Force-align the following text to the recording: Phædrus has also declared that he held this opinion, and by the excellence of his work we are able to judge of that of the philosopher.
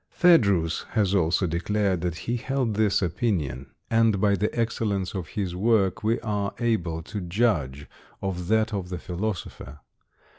Phædrus 0.19 0.85
has 0.93 1.13
also 1.13 1.45
declared 1.45 2.01
that 2.01 2.15
he 2.25 2.37
held 2.37 2.73
this 2.73 3.03
opinion, 3.03 3.69
and 3.87 4.19
by 4.19 4.33
the 4.33 4.49
excellence 4.59 5.13
of 5.13 5.27
his 5.27 5.55
work 5.55 6.03
we 6.03 6.19
are 6.21 6.55
able 6.57 7.03
to 7.03 7.21
judge 7.21 7.85
of 8.19 8.47
that 8.47 8.73
of 8.73 8.89
the 8.89 8.97
philosopher. 8.97 9.81